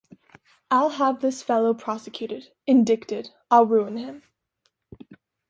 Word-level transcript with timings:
I’ll 0.71 0.89
have 0.89 1.21
this 1.21 1.43
fellow 1.43 1.75
prosecuted— 1.75 2.51
indicted— 2.65 3.29
I’ll 3.51 3.67
ruin 3.67 3.97
him. 3.97 4.23